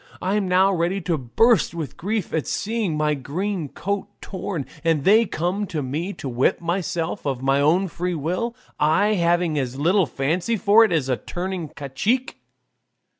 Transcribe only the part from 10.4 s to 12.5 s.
for it as for turning cacique."